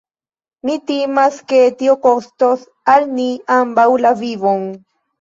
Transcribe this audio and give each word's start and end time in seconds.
Mi 0.69 0.77
timas, 0.91 1.37
ke 1.53 1.59
tio 1.83 1.95
kostos 2.07 2.65
al 2.97 3.09
ni 3.21 3.31
ambaŭ 3.61 3.89
la 4.09 4.19
vivon. 4.27 4.71